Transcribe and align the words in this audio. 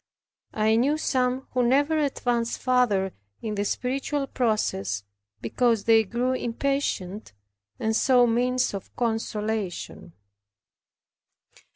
I 0.55 0.77
knew 0.77 0.97
some 0.97 1.45
who 1.51 1.61
never 1.61 1.95
advanced 1.99 2.57
farther 2.59 3.13
in 3.39 3.53
the 3.53 3.63
spiritual 3.63 4.25
process 4.25 5.03
because 5.41 5.83
they 5.83 6.03
grew 6.05 6.31
impatient, 6.33 7.33
and 7.79 7.95
sought 7.95 8.29
means 8.29 8.73
of 8.73 8.95
consolation. 8.95 10.13